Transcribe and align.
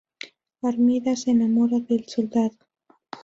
Armida 0.63 1.15
se 1.15 1.29
enamora 1.29 1.77
del 1.79 2.07
soldado. 2.07 2.57